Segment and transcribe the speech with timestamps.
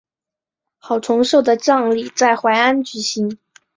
[0.79, 3.37] 郝崇寿的葬礼在淮安举行。